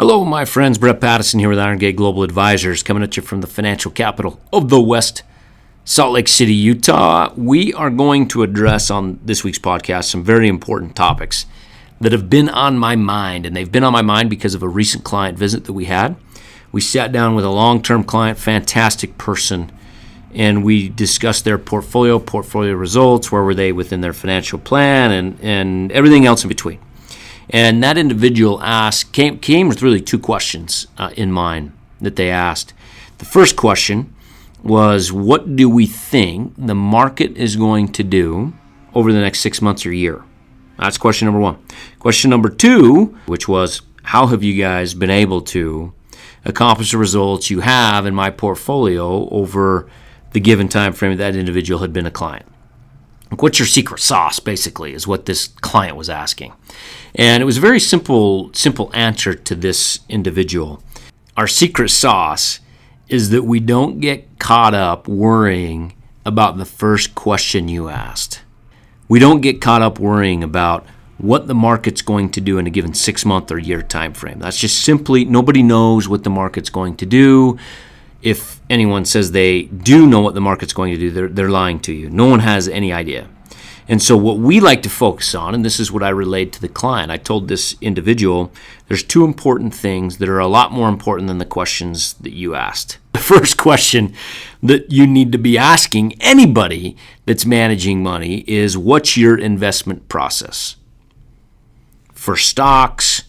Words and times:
Hello, 0.00 0.24
my 0.24 0.46
friends. 0.46 0.78
Brett 0.78 0.98
Patterson 0.98 1.40
here 1.40 1.50
with 1.50 1.58
Iron 1.58 1.76
Gate 1.76 1.94
Global 1.94 2.22
Advisors, 2.22 2.82
coming 2.82 3.02
at 3.02 3.18
you 3.18 3.22
from 3.22 3.42
the 3.42 3.46
financial 3.46 3.90
capital 3.90 4.40
of 4.50 4.70
the 4.70 4.80
West, 4.80 5.22
Salt 5.84 6.14
Lake 6.14 6.26
City, 6.26 6.54
Utah. 6.54 7.34
We 7.36 7.74
are 7.74 7.90
going 7.90 8.26
to 8.28 8.42
address 8.42 8.90
on 8.90 9.20
this 9.22 9.44
week's 9.44 9.58
podcast 9.58 10.04
some 10.04 10.24
very 10.24 10.48
important 10.48 10.96
topics 10.96 11.44
that 12.00 12.12
have 12.12 12.30
been 12.30 12.48
on 12.48 12.78
my 12.78 12.96
mind, 12.96 13.44
and 13.44 13.54
they've 13.54 13.70
been 13.70 13.84
on 13.84 13.92
my 13.92 14.00
mind 14.00 14.30
because 14.30 14.54
of 14.54 14.62
a 14.62 14.68
recent 14.70 15.04
client 15.04 15.36
visit 15.36 15.66
that 15.66 15.74
we 15.74 15.84
had. 15.84 16.16
We 16.72 16.80
sat 16.80 17.12
down 17.12 17.34
with 17.34 17.44
a 17.44 17.50
long 17.50 17.82
term 17.82 18.02
client, 18.02 18.38
fantastic 18.38 19.18
person, 19.18 19.70
and 20.32 20.64
we 20.64 20.88
discussed 20.88 21.44
their 21.44 21.58
portfolio, 21.58 22.18
portfolio 22.18 22.72
results, 22.72 23.30
where 23.30 23.42
were 23.42 23.54
they 23.54 23.70
within 23.70 24.00
their 24.00 24.14
financial 24.14 24.58
plan, 24.58 25.10
and, 25.10 25.38
and 25.42 25.92
everything 25.92 26.24
else 26.24 26.42
in 26.42 26.48
between. 26.48 26.78
And 27.52 27.82
that 27.82 27.98
individual 27.98 28.62
asked, 28.62 29.12
came, 29.12 29.38
came 29.38 29.68
with 29.68 29.82
really 29.82 30.00
two 30.00 30.18
questions 30.18 30.86
uh, 30.98 31.10
in 31.16 31.32
mind 31.32 31.72
that 32.00 32.16
they 32.16 32.30
asked. 32.30 32.72
The 33.18 33.24
first 33.24 33.56
question 33.56 34.14
was, 34.62 35.12
What 35.12 35.56
do 35.56 35.68
we 35.68 35.86
think 35.86 36.54
the 36.56 36.74
market 36.74 37.36
is 37.36 37.56
going 37.56 37.88
to 37.92 38.04
do 38.04 38.52
over 38.94 39.12
the 39.12 39.20
next 39.20 39.40
six 39.40 39.60
months 39.60 39.84
or 39.84 39.92
year? 39.92 40.24
That's 40.78 40.96
question 40.96 41.26
number 41.26 41.40
one. 41.40 41.58
Question 41.98 42.30
number 42.30 42.48
two, 42.48 43.18
which 43.26 43.48
was, 43.48 43.82
How 44.04 44.28
have 44.28 44.42
you 44.42 44.60
guys 44.60 44.94
been 44.94 45.10
able 45.10 45.40
to 45.42 45.92
accomplish 46.44 46.92
the 46.92 46.98
results 46.98 47.50
you 47.50 47.60
have 47.60 48.06
in 48.06 48.14
my 48.14 48.30
portfolio 48.30 49.28
over 49.28 49.90
the 50.32 50.40
given 50.40 50.68
time 50.68 50.92
frame 50.92 51.16
that 51.16 51.36
individual 51.36 51.80
had 51.80 51.92
been 51.92 52.06
a 52.06 52.10
client? 52.10 52.46
What's 53.38 53.58
your 53.58 53.66
secret 53.66 54.00
sauce, 54.00 54.40
basically, 54.40 54.92
is 54.92 55.06
what 55.06 55.26
this 55.26 55.48
client 55.48 55.96
was 55.96 56.10
asking. 56.10 56.52
And 57.14 57.42
it 57.42 57.46
was 57.46 57.58
a 57.58 57.60
very 57.60 57.80
simple, 57.80 58.52
simple 58.52 58.90
answer 58.92 59.34
to 59.34 59.54
this 59.54 60.00
individual. 60.08 60.82
Our 61.36 61.46
secret 61.46 61.90
sauce 61.90 62.60
is 63.08 63.30
that 63.30 63.44
we 63.44 63.60
don't 63.60 64.00
get 64.00 64.38
caught 64.38 64.74
up 64.74 65.08
worrying 65.08 65.94
about 66.24 66.58
the 66.58 66.64
first 66.64 67.14
question 67.14 67.68
you 67.68 67.88
asked. 67.88 68.42
We 69.08 69.18
don't 69.18 69.40
get 69.40 69.60
caught 69.60 69.82
up 69.82 69.98
worrying 69.98 70.44
about 70.44 70.86
what 71.18 71.46
the 71.46 71.54
market's 71.54 72.02
going 72.02 72.30
to 72.30 72.40
do 72.40 72.58
in 72.58 72.66
a 72.66 72.70
given 72.70 72.94
six 72.94 73.24
month 73.24 73.50
or 73.50 73.58
year 73.58 73.82
time 73.82 74.12
frame. 74.12 74.38
That's 74.38 74.58
just 74.58 74.82
simply 74.82 75.24
nobody 75.24 75.62
knows 75.62 76.08
what 76.08 76.24
the 76.24 76.30
market's 76.30 76.70
going 76.70 76.96
to 76.96 77.06
do. 77.06 77.58
If 78.22 78.60
anyone 78.68 79.04
says 79.04 79.32
they 79.32 79.62
do 79.62 80.06
know 80.06 80.20
what 80.20 80.34
the 80.34 80.40
market's 80.40 80.72
going 80.72 80.92
to 80.92 80.98
do, 80.98 81.10
they're, 81.10 81.28
they're 81.28 81.50
lying 81.50 81.80
to 81.80 81.92
you. 81.92 82.10
No 82.10 82.26
one 82.26 82.40
has 82.40 82.68
any 82.68 82.92
idea. 82.92 83.28
And 83.90 84.00
so, 84.00 84.16
what 84.16 84.38
we 84.38 84.60
like 84.60 84.82
to 84.82 84.88
focus 84.88 85.34
on, 85.34 85.52
and 85.52 85.64
this 85.64 85.80
is 85.80 85.90
what 85.90 86.04
I 86.04 86.10
relayed 86.10 86.52
to 86.52 86.60
the 86.60 86.68
client, 86.68 87.10
I 87.10 87.16
told 87.16 87.48
this 87.48 87.74
individual 87.80 88.52
there's 88.86 89.02
two 89.02 89.24
important 89.24 89.74
things 89.74 90.18
that 90.18 90.28
are 90.28 90.38
a 90.38 90.46
lot 90.46 90.70
more 90.70 90.88
important 90.88 91.26
than 91.26 91.38
the 91.38 91.44
questions 91.44 92.12
that 92.14 92.32
you 92.32 92.54
asked. 92.54 92.98
The 93.20 93.36
first 93.36 93.58
question 93.58 94.14
that 94.62 94.90
you 94.90 95.06
need 95.06 95.30
to 95.32 95.38
be 95.38 95.56
asking 95.56 96.20
anybody 96.20 96.96
that's 97.26 97.46
managing 97.46 98.02
money 98.02 98.44
is 98.48 98.76
what's 98.78 99.16
your 99.16 99.38
investment 99.38 100.08
process? 100.08 100.76
For 102.12 102.36
stocks, 102.36 103.22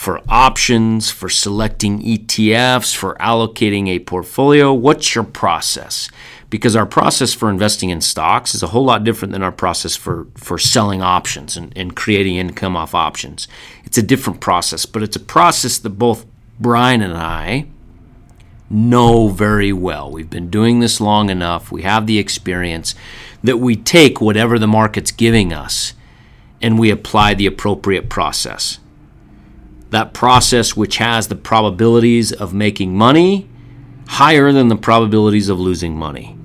for 0.00 0.22
options, 0.30 1.10
for 1.10 1.28
selecting 1.28 2.00
ETFs, 2.02 2.96
for 2.96 3.16
allocating 3.16 3.86
a 3.86 3.98
portfolio, 3.98 4.72
what's 4.72 5.14
your 5.14 5.24
process? 5.24 6.08
because 6.48 6.74
our 6.74 6.86
process 6.86 7.32
for 7.32 7.48
investing 7.48 7.90
in 7.90 8.00
stocks 8.00 8.54
is 8.54 8.62
a 8.62 8.68
whole 8.68 8.84
lot 8.84 9.04
different 9.04 9.32
than 9.32 9.42
our 9.42 9.52
process 9.52 9.94
for, 9.94 10.26
for 10.34 10.58
selling 10.58 11.00
options 11.00 11.56
and, 11.56 11.72
and 11.76 11.94
creating 11.94 12.36
income 12.36 12.76
off 12.76 12.92
options. 12.94 13.46
It's 13.84 13.96
a 13.96 14.02
different 14.02 14.40
process, 14.40 14.84
but 14.84 15.04
it's 15.04 15.14
a 15.14 15.20
process 15.20 15.78
that 15.78 15.90
both 15.90 16.26
Brian 16.58 17.02
and 17.02 17.16
I 17.16 17.66
know 18.68 19.28
very 19.28 19.72
well. 19.72 20.10
We've 20.10 20.28
been 20.28 20.50
doing 20.50 20.80
this 20.80 21.00
long 21.00 21.30
enough, 21.30 21.70
we 21.70 21.82
have 21.82 22.08
the 22.08 22.18
experience 22.18 22.96
that 23.44 23.58
we 23.58 23.76
take 23.76 24.20
whatever 24.20 24.58
the 24.58 24.66
market's 24.66 25.12
giving 25.12 25.52
us 25.52 25.94
and 26.60 26.78
we 26.78 26.90
apply 26.90 27.34
the 27.34 27.46
appropriate 27.46 28.10
process. 28.10 28.80
That 29.90 30.14
process, 30.14 30.76
which 30.76 30.96
has 30.98 31.28
the 31.28 31.36
probabilities 31.36 32.32
of 32.32 32.54
making 32.54 32.96
money 32.96 33.48
higher 34.08 34.52
than 34.52 34.68
the 34.68 34.76
probabilities 34.76 35.48
of 35.48 35.58
losing 35.58 35.96
money. 35.96 36.36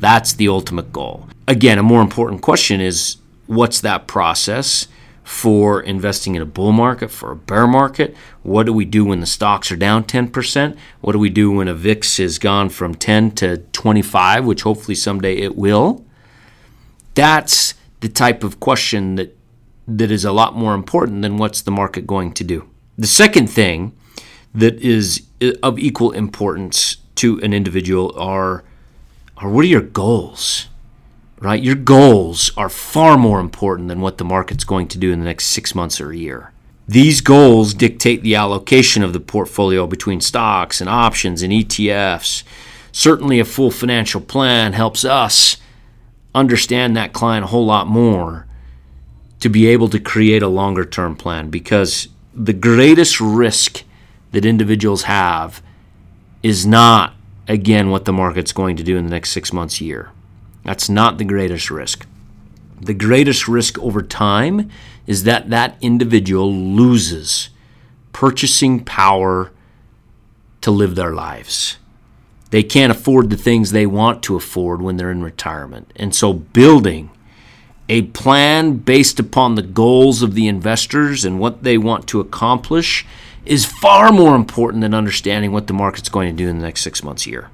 That's 0.00 0.34
the 0.34 0.48
ultimate 0.48 0.92
goal. 0.92 1.28
Again, 1.48 1.78
a 1.78 1.82
more 1.82 2.02
important 2.02 2.42
question 2.42 2.80
is 2.80 3.16
what's 3.46 3.80
that 3.80 4.06
process 4.06 4.88
for 5.22 5.80
investing 5.80 6.34
in 6.34 6.42
a 6.42 6.46
bull 6.46 6.72
market, 6.72 7.10
for 7.10 7.32
a 7.32 7.36
bear 7.36 7.66
market? 7.66 8.14
What 8.42 8.66
do 8.66 8.72
we 8.72 8.84
do 8.84 9.06
when 9.06 9.20
the 9.20 9.26
stocks 9.26 9.72
are 9.72 9.76
down 9.76 10.04
10%? 10.04 10.76
What 11.00 11.12
do 11.12 11.18
we 11.18 11.30
do 11.30 11.50
when 11.50 11.66
a 11.66 11.74
VIX 11.74 12.18
has 12.18 12.38
gone 12.38 12.68
from 12.68 12.94
10 12.94 13.30
to 13.32 13.58
25, 13.58 14.44
which 14.44 14.62
hopefully 14.62 14.94
someday 14.94 15.36
it 15.36 15.56
will? 15.56 16.04
That's 17.14 17.74
the 18.00 18.08
type 18.08 18.44
of 18.44 18.60
question 18.60 19.14
that 19.14 19.36
that 19.88 20.10
is 20.10 20.24
a 20.24 20.32
lot 20.32 20.56
more 20.56 20.74
important 20.74 21.22
than 21.22 21.38
what's 21.38 21.62
the 21.62 21.70
market 21.70 22.06
going 22.06 22.32
to 22.34 22.44
do. 22.44 22.68
The 22.96 23.06
second 23.06 23.48
thing 23.48 23.92
that 24.54 24.80
is 24.80 25.26
uh, 25.42 25.52
of 25.62 25.78
equal 25.78 26.12
importance 26.12 26.98
to 27.16 27.40
an 27.40 27.52
individual 27.52 28.14
are 28.16 28.64
or 29.42 29.50
what 29.50 29.64
are 29.64 29.68
your 29.68 29.80
goals? 29.80 30.68
Right? 31.40 31.62
Your 31.62 31.74
goals 31.74 32.52
are 32.56 32.68
far 32.68 33.18
more 33.18 33.40
important 33.40 33.88
than 33.88 34.00
what 34.00 34.18
the 34.18 34.24
market's 34.24 34.64
going 34.64 34.88
to 34.88 34.98
do 34.98 35.12
in 35.12 35.18
the 35.18 35.26
next 35.26 35.46
six 35.46 35.74
months 35.74 36.00
or 36.00 36.10
a 36.10 36.16
year. 36.16 36.52
These 36.86 37.20
goals 37.20 37.74
dictate 37.74 38.22
the 38.22 38.34
allocation 38.34 39.02
of 39.02 39.12
the 39.12 39.20
portfolio 39.20 39.86
between 39.86 40.20
stocks 40.20 40.80
and 40.80 40.88
options 40.88 41.42
and 41.42 41.52
ETFs. 41.52 42.44
Certainly, 42.92 43.40
a 43.40 43.44
full 43.44 43.70
financial 43.70 44.20
plan 44.20 44.74
helps 44.74 45.04
us 45.04 45.56
understand 46.34 46.96
that 46.96 47.12
client 47.12 47.44
a 47.44 47.48
whole 47.48 47.66
lot 47.66 47.86
more 47.86 48.46
to 49.40 49.48
be 49.48 49.66
able 49.66 49.88
to 49.88 49.98
create 49.98 50.42
a 50.42 50.48
longer 50.48 50.84
term 50.84 51.16
plan 51.16 51.50
because 51.50 52.08
the 52.34 52.52
greatest 52.52 53.20
risk 53.20 53.84
that 54.32 54.44
individuals 54.44 55.04
have 55.04 55.62
is 56.42 56.66
not 56.66 57.14
again 57.46 57.90
what 57.90 58.04
the 58.04 58.12
market's 58.12 58.52
going 58.52 58.76
to 58.76 58.82
do 58.82 58.96
in 58.96 59.04
the 59.04 59.10
next 59.10 59.30
six 59.30 59.52
months, 59.52 59.80
year. 59.80 60.10
That's 60.64 60.88
not 60.88 61.18
the 61.18 61.24
greatest 61.24 61.70
risk. 61.70 62.06
The 62.80 62.94
greatest 62.94 63.46
risk 63.46 63.78
over 63.78 64.02
time 64.02 64.70
is 65.06 65.24
that 65.24 65.50
that 65.50 65.76
individual 65.80 66.52
loses 66.52 67.50
purchasing 68.12 68.84
power 68.84 69.52
to 70.60 70.70
live 70.70 70.94
their 70.94 71.12
lives. 71.12 71.76
They 72.50 72.62
can't 72.62 72.92
afford 72.92 73.30
the 73.30 73.36
things 73.36 73.70
they 73.70 73.86
want 73.86 74.22
to 74.24 74.36
afford 74.36 74.80
when 74.80 74.96
they're 74.96 75.10
in 75.10 75.22
retirement. 75.22 75.92
And 75.96 76.14
so, 76.14 76.32
building 76.32 77.10
a 77.88 78.02
plan 78.02 78.76
based 78.76 79.20
upon 79.20 79.54
the 79.54 79.62
goals 79.62 80.22
of 80.22 80.34
the 80.34 80.48
investors 80.48 81.24
and 81.24 81.38
what 81.38 81.62
they 81.62 81.76
want 81.76 82.06
to 82.08 82.20
accomplish 82.20 83.04
is 83.44 83.66
far 83.66 84.10
more 84.10 84.34
important 84.34 84.80
than 84.80 84.94
understanding 84.94 85.52
what 85.52 85.66
the 85.66 85.74
market's 85.74 86.08
going 86.08 86.34
to 86.34 86.42
do 86.42 86.48
in 86.48 86.58
the 86.58 86.64
next 86.64 86.80
six 86.80 87.02
months, 87.02 87.26
year. 87.26 87.50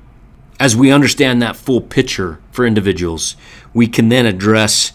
As 0.60 0.76
we 0.76 0.92
understand 0.92 1.42
that 1.42 1.56
full 1.56 1.80
picture 1.80 2.38
for 2.52 2.66
individuals, 2.66 3.34
we 3.74 3.86
can 3.86 4.08
then 4.08 4.26
address 4.26 4.92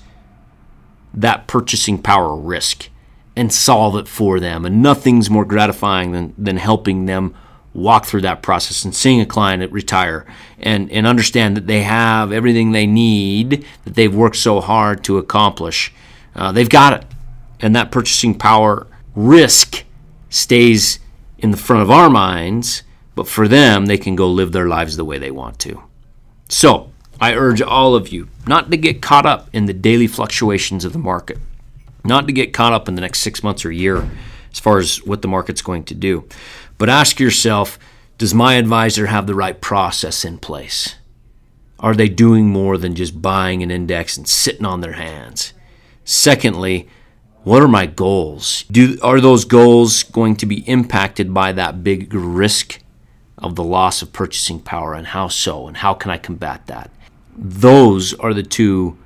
that 1.14 1.48
purchasing 1.48 1.98
power 1.98 2.36
risk 2.36 2.90
and 3.36 3.52
solve 3.52 3.96
it 3.98 4.08
for 4.08 4.40
them. 4.40 4.66
And 4.66 4.82
nothing's 4.82 5.30
more 5.30 5.44
gratifying 5.44 6.12
than, 6.12 6.34
than 6.38 6.58
helping 6.58 7.06
them 7.06 7.36
walk 7.76 8.06
through 8.06 8.22
that 8.22 8.42
process 8.42 8.86
and 8.86 8.96
seeing 8.96 9.20
a 9.20 9.26
client 9.26 9.72
retire 9.72 10.26
and, 10.58 10.90
and 10.92 11.06
understand 11.06 11.58
that 11.58 11.68
they 11.68 11.84
have 11.84 12.32
everything 12.32 12.72
they 12.72 12.88
need 12.88 13.66
that 13.84 13.96
they've 13.96 14.16
worked 14.16 14.38
so 14.38 14.62
hard 14.62 15.04
to 15.04 15.18
accomplish. 15.18 15.94
Uh, 16.36 16.52
they've 16.52 16.70
got 16.70 16.94
it. 16.94 17.06
And 17.60 17.76
that 17.76 17.92
purchasing 17.92 18.34
power 18.34 18.88
risk 19.14 19.84
stays 20.30 21.00
in 21.38 21.52
the 21.52 21.58
front 21.58 21.84
of 21.84 21.92
our 21.92 22.10
minds, 22.10 22.84
but 23.14 23.28
for 23.28 23.48
them, 23.48 23.86
they 23.86 23.98
can 23.98 24.16
go 24.16 24.30
live 24.30 24.52
their 24.52 24.68
lives 24.68 24.96
the 24.96 25.06
way 25.06 25.18
they 25.18 25.32
want 25.32 25.60
to. 25.60 25.84
So, 26.48 26.92
I 27.20 27.34
urge 27.34 27.62
all 27.62 27.96
of 27.96 28.10
you 28.10 28.28
not 28.46 28.72
to 28.72 28.78
get 28.78 29.02
caught 29.02 29.26
up 29.26 29.50
in 29.54 29.66
the 29.66 29.74
daily 29.74 30.08
fluctuations 30.08 30.84
of 30.84 30.94
the 30.94 31.00
market, 31.00 31.38
not 32.04 32.28
to 32.28 32.34
get 32.34 32.54
caught 32.54 32.74
up 32.74 32.90
in 32.90 32.96
the 32.96 33.02
next 33.02 33.20
six 33.20 33.42
months 33.42 33.66
or 33.66 33.72
year 33.72 34.10
as 34.56 34.60
far 34.60 34.80
as 34.80 35.04
what 35.04 35.22
the 35.22 35.28
market's 35.28 35.62
going 35.62 35.84
to 35.84 35.94
do, 35.94 36.24
but 36.78 36.88
ask 36.88 37.20
yourself 37.20 37.78
does 38.18 38.34
my 38.34 38.54
advisor 38.54 39.08
have 39.08 39.28
the 39.28 39.36
right 39.36 39.60
process 39.60 40.24
in 40.24 40.38
place? 40.38 40.96
Are 41.78 41.94
they 41.94 42.08
doing 42.08 42.48
more 42.48 42.78
than 42.78 42.96
just 42.96 43.22
buying 43.22 43.62
an 43.62 43.70
index 43.70 44.16
and 44.16 44.26
sitting 44.26 44.66
on 44.66 44.80
their 44.80 44.94
hands? 44.94 45.52
Secondly, 46.06 46.88
what 47.44 47.62
are 47.62 47.68
my 47.68 47.86
goals? 47.86 48.64
Do 48.72 48.98
are 49.04 49.20
those 49.20 49.44
goals 49.44 50.04
going 50.04 50.38
to 50.38 50.46
be 50.46 50.68
impacted 50.70 51.34
by 51.34 51.52
that 51.52 51.84
big 51.84 52.14
risk 52.14 52.80
of 53.38 53.56
the 53.56 53.64
loss 53.64 54.02
of 54.02 54.14
purchasing 54.14 54.62
power 54.62 54.94
and 54.94 55.08
how 55.08 55.28
so 55.28 55.68
and 55.68 55.76
how 55.76 55.94
can 55.94 56.12
I 56.12 56.18
combat 56.18 56.68
that? 56.68 56.90
Those 57.38 58.14
are 58.14 58.34
the 58.34 58.44
two 58.44 58.98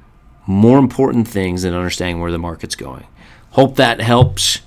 more 0.45 0.77
important 0.77 1.27
things 1.27 1.63
than 1.63 1.73
understanding 1.73 2.21
where 2.21 2.31
the 2.31 2.37
market's 2.37 2.75
going. 2.75 3.07
Hope 3.51 3.75
that 3.77 3.99
helps 3.99 4.59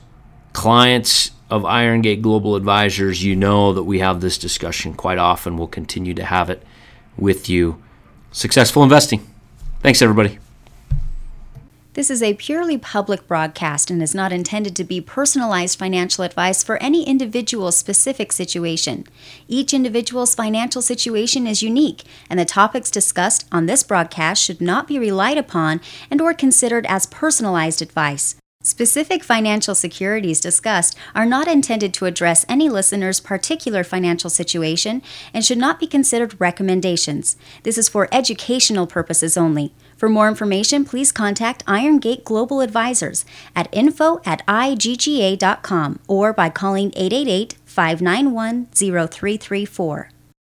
clients 0.53 1.31
of 1.51 1.63
Irongate 1.63 2.23
Global 2.23 2.57
Advisors, 2.57 3.23
you 3.23 3.37
know 3.37 3.73
that 3.73 3.83
we 3.83 3.99
have 3.99 4.21
this 4.21 4.39
discussion 4.39 4.95
quite 4.95 5.19
often. 5.19 5.57
We'll 5.57 5.69
continue 5.69 6.15
to 6.15 6.25
have 6.25 6.49
it 6.49 6.63
with 7.17 7.49
you. 7.49 7.83
Successful 8.31 8.83
investing. 8.83 9.27
Thanks, 9.81 10.01
everybody. 10.01 10.39
This 11.95 12.11
is 12.11 12.23
a 12.23 12.33
purely 12.33 12.79
public 12.79 13.29
broadcast 13.29 13.91
and 13.91 14.03
is 14.03 14.15
not 14.15 14.33
intended 14.33 14.75
to 14.77 14.85
be 14.85 15.03
personalized 15.03 15.79
financial 15.79 16.25
advice 16.25 16.65
for 16.65 16.83
any 16.83 17.07
individual's 17.07 17.77
specific 17.77 18.33
situation. 18.33 19.05
Each 19.47 19.75
individual's 19.75 20.35
financial 20.35 20.81
situation 20.81 21.47
is 21.47 21.63
unique, 21.63 22.05
and 22.31 22.41
the 22.41 22.47
topics 22.47 22.91
discussed 22.91 23.45
on 23.53 23.67
this 23.67 23.83
broadcast 23.83 24.43
should 24.43 24.63
not 24.63 24.89
be 24.89 24.99
relied 24.99 25.37
upon 25.37 25.83
and 26.11 26.19
or 26.23 26.33
considered 26.33 26.87
as 26.87 27.05
personalized 27.05 27.83
advice. 27.83 28.37
Specific 28.65 29.25
financial 29.25 29.75
securities 29.75 30.41
discussed 30.41 30.97
are 31.17 31.27
not 31.27 31.49
intended 31.49 31.93
to 31.95 32.05
address 32.05 32.47
any 32.49 32.69
listener's 32.69 33.19
particular 33.19 33.83
financial 33.83 34.31
situation 34.31 35.03
and 35.35 35.45
should 35.45 35.59
not 35.59 35.81
be 35.81 35.87
considered 35.89 36.41
recommendations. 36.41 37.37
This 37.65 37.77
is 37.77 37.89
for 37.89 38.09
educational 38.13 38.87
purposes 38.87 39.37
only. 39.37 39.75
For 39.97 40.09
more 40.09 40.29
information, 40.29 40.85
please 40.85 41.11
contact 41.11 41.67
Irongate 41.67 42.23
Global 42.23 42.61
Advisors 42.61 43.25
at 43.57 43.69
info 43.73 44.21
at 44.25 44.47
igga.com 44.47 45.99
or 46.07 46.33
by 46.33 46.49
calling 46.49 46.93
888 46.95 47.57
591 47.67 48.67
0334. 48.73 50.12